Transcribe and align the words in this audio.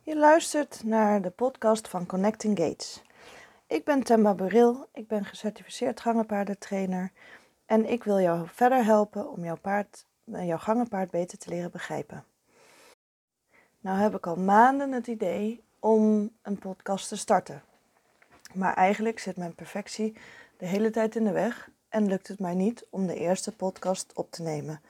Je 0.00 0.16
luistert 0.16 0.84
naar 0.84 1.22
de 1.22 1.30
podcast 1.30 1.88
van 1.88 2.06
Connecting 2.06 2.58
Gates. 2.58 3.02
Ik 3.66 3.84
ben 3.84 4.02
Temba 4.02 4.34
Buril, 4.34 4.88
ik 4.92 5.08
ben 5.08 5.24
gecertificeerd 5.24 6.00
gangenpaardentrainer 6.00 7.12
en 7.66 7.90
ik 7.90 8.04
wil 8.04 8.20
jou 8.20 8.48
verder 8.48 8.84
helpen 8.84 9.30
om 9.30 9.44
jouw, 9.44 9.56
paard, 9.56 10.06
jouw 10.24 10.58
gangenpaard 10.58 11.10
beter 11.10 11.38
te 11.38 11.48
leren 11.48 11.70
begrijpen. 11.70 12.24
Nou 13.80 13.98
heb 13.98 14.14
ik 14.14 14.26
al 14.26 14.36
maanden 14.36 14.92
het 14.92 15.06
idee 15.06 15.64
om 15.78 16.30
een 16.42 16.58
podcast 16.58 17.08
te 17.08 17.16
starten. 17.16 17.62
Maar 18.54 18.74
eigenlijk 18.74 19.18
zit 19.18 19.36
mijn 19.36 19.54
perfectie 19.54 20.16
de 20.58 20.66
hele 20.66 20.90
tijd 20.90 21.16
in 21.16 21.24
de 21.24 21.32
weg 21.32 21.70
en 21.88 22.06
lukt 22.06 22.28
het 22.28 22.38
mij 22.38 22.54
niet 22.54 22.86
om 22.90 23.06
de 23.06 23.16
eerste 23.16 23.52
podcast 23.52 24.12
op 24.14 24.30
te 24.30 24.42
nemen. 24.42 24.80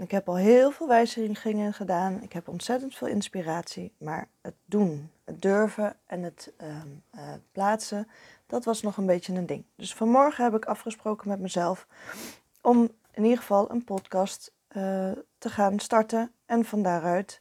Ik 0.00 0.10
heb 0.10 0.28
al 0.28 0.36
heel 0.36 0.70
veel 0.70 0.88
wijzigingen 0.88 1.72
gedaan. 1.72 2.22
Ik 2.22 2.32
heb 2.32 2.48
ontzettend 2.48 2.94
veel 2.94 3.08
inspiratie. 3.08 3.92
Maar 3.98 4.28
het 4.40 4.54
doen, 4.64 5.10
het 5.24 5.42
durven 5.42 5.96
en 6.06 6.22
het 6.22 6.52
ehm, 6.56 6.88
eh, 7.10 7.32
plaatsen, 7.52 8.08
dat 8.46 8.64
was 8.64 8.82
nog 8.82 8.96
een 8.96 9.06
beetje 9.06 9.34
een 9.34 9.46
ding. 9.46 9.64
Dus 9.76 9.94
vanmorgen 9.94 10.44
heb 10.44 10.54
ik 10.54 10.64
afgesproken 10.64 11.28
met 11.28 11.40
mezelf 11.40 11.86
om 12.60 12.90
in 13.12 13.22
ieder 13.22 13.38
geval 13.38 13.70
een 13.70 13.84
podcast 13.84 14.52
uh, 14.68 15.10
te 15.38 15.48
gaan 15.48 15.78
starten. 15.78 16.32
En 16.46 16.64
van 16.64 16.82
daaruit 16.82 17.40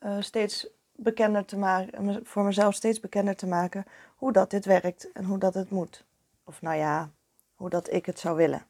uh, 0.00 0.16
steeds 0.20 0.66
bekender 0.92 1.44
te 1.44 1.56
maken, 1.56 2.20
voor 2.26 2.44
mezelf 2.44 2.74
steeds 2.74 3.00
bekender 3.00 3.36
te 3.36 3.46
maken 3.46 3.84
hoe 4.16 4.32
dat 4.32 4.50
dit 4.50 4.64
werkt 4.64 5.12
en 5.12 5.24
hoe 5.24 5.38
dat 5.38 5.54
het 5.54 5.70
moet. 5.70 6.04
Of 6.44 6.62
nou 6.62 6.76
ja, 6.76 7.10
hoe 7.54 7.70
dat 7.70 7.92
ik 7.92 8.06
het 8.06 8.18
zou 8.18 8.36
willen. 8.36 8.66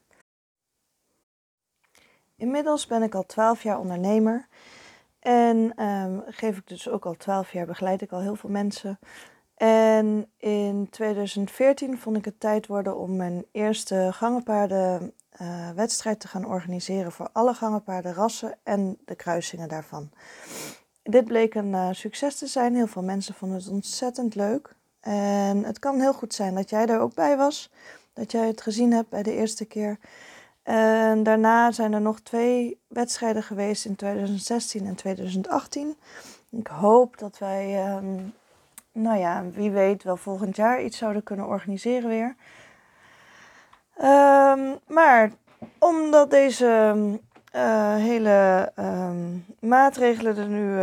Inmiddels 2.43 2.87
ben 2.87 3.03
ik 3.03 3.15
al 3.15 3.25
12 3.25 3.63
jaar 3.63 3.79
ondernemer 3.79 4.47
en 5.19 5.83
um, 5.83 6.23
geef 6.27 6.57
ik 6.57 6.67
dus 6.67 6.89
ook 6.89 7.05
al 7.05 7.15
12 7.17 7.51
jaar 7.51 7.65
begeleid 7.65 8.01
ik 8.01 8.11
al 8.11 8.19
heel 8.19 8.35
veel 8.35 8.49
mensen. 8.49 8.99
En 9.55 10.29
in 10.37 10.87
2014 10.89 11.97
vond 11.97 12.17
ik 12.17 12.25
het 12.25 12.39
tijd 12.39 12.67
worden 12.67 12.97
om 12.97 13.15
mijn 13.15 13.45
eerste 13.51 14.09
gangenpaarden 14.11 15.13
uh, 15.41 15.69
wedstrijd 15.69 16.19
te 16.19 16.27
gaan 16.27 16.45
organiseren 16.45 17.11
voor 17.11 17.29
alle 17.31 17.53
gangenpaardenrassen 17.53 18.57
en 18.63 18.97
de 19.05 19.15
kruisingen 19.15 19.67
daarvan. 19.67 20.09
Dit 21.03 21.25
bleek 21.25 21.55
een 21.55 21.71
uh, 21.73 21.87
succes 21.91 22.35
te 22.35 22.47
zijn. 22.47 22.75
Heel 22.75 22.87
veel 22.87 23.03
mensen 23.03 23.33
vonden 23.33 23.57
het 23.57 23.67
ontzettend 23.67 24.35
leuk. 24.35 24.75
En 24.99 25.63
het 25.63 25.79
kan 25.79 25.99
heel 25.99 26.13
goed 26.13 26.33
zijn 26.33 26.55
dat 26.55 26.69
jij 26.69 26.85
er 26.85 26.99
ook 26.99 27.13
bij 27.13 27.37
was, 27.37 27.71
dat 28.13 28.31
jij 28.31 28.47
het 28.47 28.61
gezien 28.61 28.91
hebt 28.91 29.09
bij 29.09 29.23
de 29.23 29.35
eerste 29.35 29.65
keer. 29.65 29.99
En 30.63 31.23
daarna 31.23 31.71
zijn 31.71 31.93
er 31.93 32.01
nog 32.01 32.19
twee 32.19 32.81
wedstrijden 32.87 33.43
geweest 33.43 33.85
in 33.85 33.95
2016 33.95 34.85
en 34.85 34.95
2018. 34.95 35.97
Ik 36.49 36.67
hoop 36.67 37.17
dat 37.17 37.37
wij, 37.37 37.93
um, 37.95 38.33
nou 38.91 39.19
ja, 39.19 39.43
wie 39.53 39.71
weet, 39.71 40.03
wel 40.03 40.17
volgend 40.17 40.55
jaar 40.55 40.83
iets 40.83 40.97
zouden 40.97 41.23
kunnen 41.23 41.47
organiseren 41.47 42.09
weer. 42.09 42.35
Um, 44.01 44.79
maar 44.87 45.31
omdat 45.79 46.29
deze 46.29 46.95
uh, 47.55 47.95
hele 47.95 48.71
um, 48.79 49.45
maatregelen 49.59 50.37
er 50.37 50.47
nu 50.47 50.77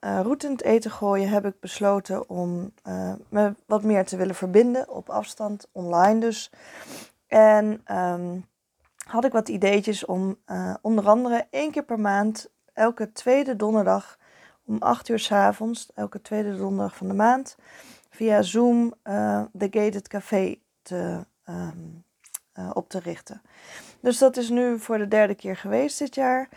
uh, 0.00 0.34
in 0.38 0.50
het 0.50 0.62
eten 0.62 0.90
gooien, 0.90 1.28
heb 1.28 1.46
ik 1.46 1.60
besloten 1.60 2.28
om 2.28 2.72
uh, 2.88 3.12
me 3.28 3.54
wat 3.66 3.82
meer 3.82 4.04
te 4.04 4.16
willen 4.16 4.34
verbinden 4.34 4.88
op 4.88 5.08
afstand, 5.08 5.68
online 5.72 6.20
dus. 6.20 6.50
En 7.26 7.82
had 9.06 9.24
ik 9.24 9.32
wat 9.32 9.48
ideetjes 9.48 10.04
om 10.04 10.36
uh, 10.46 10.74
onder 10.80 11.08
andere 11.08 11.46
één 11.50 11.70
keer 11.70 11.84
per 11.84 12.00
maand, 12.00 12.50
elke 12.72 13.12
tweede 13.12 13.56
donderdag 13.56 14.18
om 14.64 14.76
8 14.78 15.08
uur 15.08 15.18
s 15.18 15.32
avonds, 15.32 15.90
elke 15.94 16.22
tweede 16.22 16.56
donderdag 16.56 16.96
van 16.96 17.08
de 17.08 17.14
maand, 17.14 17.56
via 18.10 18.42
Zoom 18.42 18.94
uh, 19.04 19.42
de 19.52 19.68
Gated 19.70 20.08
Café 20.08 20.58
te, 20.82 21.26
um, 21.48 22.04
uh, 22.58 22.70
op 22.72 22.88
te 22.88 22.98
richten. 22.98 23.42
Dus 24.00 24.18
dat 24.18 24.36
is 24.36 24.48
nu 24.48 24.78
voor 24.78 24.98
de 24.98 25.08
derde 25.08 25.34
keer 25.34 25.56
geweest 25.56 25.98
dit 25.98 26.14
jaar. 26.14 26.48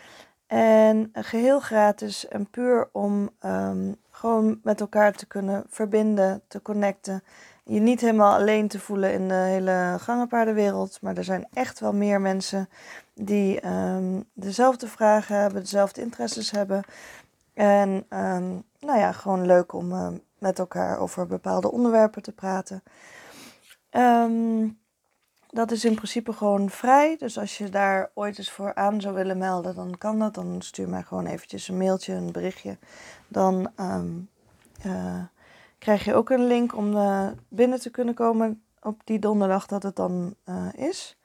En 0.46 1.10
geheel 1.12 1.60
gratis 1.60 2.28
en 2.28 2.50
puur 2.50 2.88
om 2.92 3.30
um, 3.40 3.96
gewoon 4.14 4.60
met 4.62 4.80
elkaar 4.80 5.12
te 5.12 5.26
kunnen 5.26 5.64
verbinden, 5.68 6.42
te 6.48 6.62
connecten 6.62 7.22
je 7.64 7.80
niet 7.80 8.00
helemaal 8.00 8.34
alleen 8.34 8.68
te 8.68 8.80
voelen 8.80 9.12
in 9.12 9.28
de 9.28 9.34
hele 9.34 9.96
gangenpaardenwereld. 10.00 10.98
Maar 11.00 11.16
er 11.16 11.24
zijn 11.24 11.46
echt 11.52 11.80
wel 11.80 11.92
meer 11.92 12.20
mensen 12.20 12.68
die 13.14 13.66
um, 13.66 14.24
dezelfde 14.32 14.88
vragen 14.88 15.36
hebben, 15.36 15.60
dezelfde 15.60 16.00
interesses 16.00 16.50
hebben. 16.50 16.82
En 17.54 17.88
um, 18.10 18.62
nou 18.80 18.98
ja, 18.98 19.12
gewoon 19.12 19.46
leuk 19.46 19.72
om 19.72 19.92
uh, 19.92 20.08
met 20.38 20.58
elkaar 20.58 20.98
over 20.98 21.26
bepaalde 21.26 21.70
onderwerpen 21.70 22.22
te 22.22 22.32
praten. 22.32 22.82
Um, 23.90 24.78
dat 25.54 25.70
is 25.70 25.84
in 25.84 25.94
principe 25.94 26.32
gewoon 26.32 26.70
vrij. 26.70 27.16
Dus 27.16 27.38
als 27.38 27.58
je 27.58 27.68
daar 27.68 28.10
ooit 28.14 28.38
eens 28.38 28.50
voor 28.50 28.74
aan 28.74 29.00
zou 29.00 29.14
willen 29.14 29.38
melden, 29.38 29.74
dan 29.74 29.98
kan 29.98 30.18
dat. 30.18 30.34
Dan 30.34 30.62
stuur 30.62 30.88
mij 30.88 31.02
gewoon 31.02 31.26
eventjes 31.26 31.68
een 31.68 31.76
mailtje, 31.76 32.12
een 32.12 32.32
berichtje. 32.32 32.78
Dan 33.28 33.70
uh, 34.86 35.22
krijg 35.78 36.04
je 36.04 36.14
ook 36.14 36.30
een 36.30 36.46
link 36.46 36.76
om 36.76 36.96
uh, 36.96 37.26
binnen 37.48 37.80
te 37.80 37.90
kunnen 37.90 38.14
komen 38.14 38.62
op 38.80 39.00
die 39.04 39.18
donderdag 39.18 39.66
dat 39.66 39.82
het 39.82 39.96
dan 39.96 40.34
uh, 40.48 40.66
is. 40.74 41.18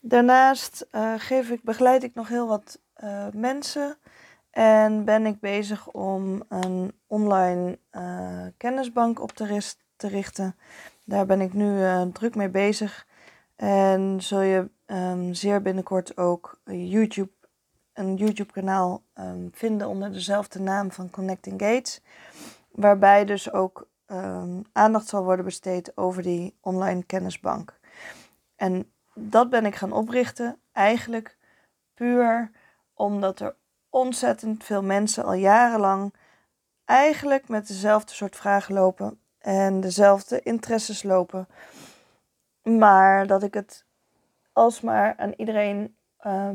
Daarnaast 0.00 0.86
geef 1.16 1.50
ik, 1.50 1.62
begeleid 1.62 2.02
ik 2.02 2.14
nog 2.14 2.28
heel 2.28 2.46
wat 2.46 2.78
mensen 3.32 3.96
en 4.50 5.04
ben 5.04 5.26
ik 5.26 5.40
bezig 5.40 5.88
om 5.88 6.42
een 6.48 6.92
online 7.06 7.78
kennisbank 8.56 9.20
op 9.20 9.32
te, 9.32 9.74
te, 9.96 10.08
richten. 10.08 10.56
Daar 11.04 11.26
ben 11.26 11.40
ik 11.40 11.52
nu 11.52 11.82
druk 12.12 12.34
mee 12.34 12.48
bezig 12.48 13.06
en 13.58 14.22
zul 14.22 14.40
je 14.40 14.70
um, 14.86 15.34
zeer 15.34 15.62
binnenkort 15.62 16.16
ook 16.16 16.60
YouTube, 16.64 17.30
een 17.92 18.16
YouTube 18.16 18.52
kanaal 18.52 19.02
um, 19.14 19.50
vinden 19.52 19.88
onder 19.88 20.12
dezelfde 20.12 20.60
naam 20.60 20.92
van 20.92 21.10
Connecting 21.10 21.60
Gates. 21.60 22.00
Waarbij 22.70 23.24
dus 23.24 23.52
ook 23.52 23.88
um, 24.06 24.62
aandacht 24.72 25.08
zal 25.08 25.24
worden 25.24 25.44
besteed 25.44 25.96
over 25.96 26.22
die 26.22 26.56
online 26.60 27.02
kennisbank. 27.02 27.78
En 28.56 28.92
dat 29.14 29.50
ben 29.50 29.66
ik 29.66 29.74
gaan 29.74 29.92
oprichten 29.92 30.60
eigenlijk 30.72 31.36
puur 31.94 32.50
omdat 32.94 33.40
er 33.40 33.54
ontzettend 33.90 34.64
veel 34.64 34.82
mensen 34.82 35.24
al 35.24 35.32
jarenlang 35.32 36.14
eigenlijk 36.84 37.48
met 37.48 37.66
dezelfde 37.66 38.14
soort 38.14 38.36
vragen 38.36 38.74
lopen 38.74 39.20
en 39.38 39.80
dezelfde 39.80 40.42
interesses 40.42 41.02
lopen. 41.02 41.48
Maar 42.76 43.26
dat 43.26 43.42
ik 43.42 43.54
het 43.54 43.84
alsmaar 44.52 45.14
aan 45.16 45.32
iedereen 45.36 45.96
uh, 46.26 46.50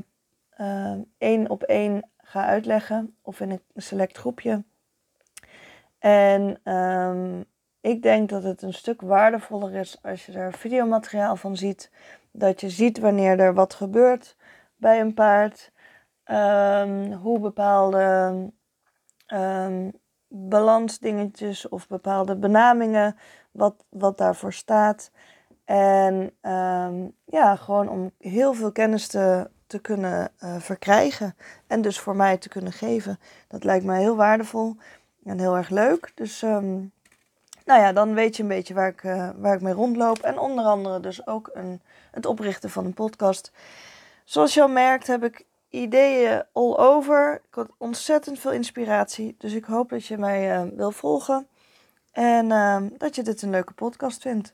uh, 0.60 0.98
één 1.18 1.50
op 1.50 1.64
één 1.64 2.10
ga 2.18 2.46
uitleggen 2.46 3.16
of 3.22 3.40
in 3.40 3.52
een 3.52 3.62
select 3.76 4.18
groepje 4.18 4.64
en 6.04 6.74
um, 6.74 7.46
ik 7.82 8.02
denk 8.02 8.30
dat 8.30 8.44
het 8.44 8.62
een 8.62 8.74
stuk 8.74 9.02
waardevoller 9.02 9.74
is 9.74 9.98
als 10.02 10.26
je 10.26 10.32
er 10.32 10.54
videomateriaal 10.54 11.36
van 11.36 11.58
ziet. 11.58 11.92
Dat 12.32 12.62
je 12.62 12.70
ziet 12.70 13.00
wanneer 13.00 13.40
er 13.40 13.54
wat 13.54 13.74
gebeurt 13.74 14.36
bij 14.76 15.00
een 15.00 15.14
paard. 15.14 15.72
Um, 16.26 17.12
hoe 17.14 17.40
bepaalde 17.40 18.34
um, 19.34 19.92
balansdingetjes 20.28 21.70
of 21.70 21.88
bepaalde 21.88 22.36
benamingen, 22.36 23.18
wat, 23.52 23.86
wat 23.90 24.18
daarvoor 24.18 24.54
staat. 24.54 25.12
En 25.66 26.34
ja, 27.26 27.56
gewoon 27.56 27.90
om 27.90 28.12
heel 28.20 28.54
veel 28.54 28.72
kennis 28.72 29.08
te, 29.08 29.50
te 29.68 29.80
kunnen 29.80 30.32
uh, 30.44 30.56
verkrijgen. 30.60 31.36
En 31.68 31.82
dus 31.82 32.00
voor 32.00 32.16
mij 32.16 32.38
te 32.38 32.50
kunnen 32.50 32.72
geven. 32.72 33.20
Dat 33.48 33.64
lijkt 33.64 33.86
mij 33.86 34.00
heel 34.00 34.16
waardevol. 34.16 34.76
En 35.24 35.40
heel 35.40 35.56
erg 35.56 35.70
leuk. 35.70 36.12
Dus 36.16 36.42
um, 36.42 36.92
nou 37.66 37.82
ja, 37.82 37.94
dan 37.94 38.14
weet 38.14 38.36
je 38.36 38.42
een 38.44 38.50
beetje 38.50 38.74
waar 38.74 38.88
ik, 38.88 39.04
uh, 39.04 39.30
waar 39.36 39.56
ik 39.56 39.62
mee 39.62 39.74
rondloop. 39.74 40.20
En 40.20 40.40
onder 40.40 40.66
andere 40.66 41.00
dus 41.00 41.28
ook 41.28 41.50
een, 41.54 41.82
het 42.12 42.26
oprichten 42.26 42.70
van 42.70 42.86
een 42.86 42.94
podcast. 42.94 43.52
Zoals 44.24 44.54
je 44.54 44.62
al 44.62 44.68
merkt 44.68 45.08
heb 45.08 45.24
ik 45.24 45.46
ideeën 45.70 46.44
all 46.52 46.76
over. 46.76 47.42
Ik 47.48 47.56
had 47.56 47.70
ontzettend 47.78 48.40
veel 48.40 48.52
inspiratie. 48.52 49.36
Dus 49.38 49.54
ik 49.54 49.66
hoop 49.66 49.90
dat 49.90 50.06
je 50.06 50.18
mij 50.18 50.64
uh, 50.64 50.72
wil 50.76 50.92
volgen. 50.92 51.48
En 52.12 52.46
uh, 52.46 52.78
dat 52.98 53.16
je 53.16 53.24
dit 53.24 53.42
een 53.42 53.50
leuke 53.50 53.74
podcast 53.74 54.22
vindt. 54.22 54.52